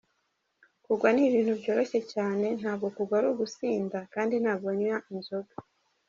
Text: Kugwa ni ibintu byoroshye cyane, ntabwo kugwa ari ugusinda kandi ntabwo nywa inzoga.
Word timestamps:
Kugwa 0.85 1.07
ni 1.11 1.21
ibintu 1.29 1.53
byoroshye 1.59 1.99
cyane, 2.13 2.45
ntabwo 2.59 2.87
kugwa 2.95 3.13
ari 3.19 3.27
ugusinda 3.31 3.97
kandi 4.13 4.33
ntabwo 4.43 4.67
nywa 4.79 4.97
inzoga. 5.13 5.53